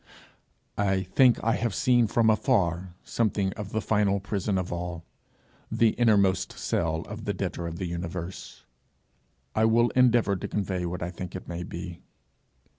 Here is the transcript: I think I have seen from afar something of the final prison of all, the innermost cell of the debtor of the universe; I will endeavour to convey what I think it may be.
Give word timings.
I 0.79 1.03
think 1.03 1.37
I 1.43 1.57
have 1.57 1.75
seen 1.75 2.07
from 2.07 2.31
afar 2.31 2.95
something 3.03 3.53
of 3.53 3.71
the 3.71 3.83
final 3.83 4.19
prison 4.19 4.57
of 4.57 4.73
all, 4.73 5.05
the 5.71 5.89
innermost 5.89 6.53
cell 6.57 7.01
of 7.01 7.25
the 7.25 7.35
debtor 7.35 7.67
of 7.67 7.77
the 7.77 7.85
universe; 7.85 8.65
I 9.53 9.65
will 9.65 9.89
endeavour 9.91 10.35
to 10.37 10.47
convey 10.47 10.87
what 10.87 11.03
I 11.03 11.11
think 11.11 11.35
it 11.35 11.47
may 11.47 11.61
be. 11.61 12.01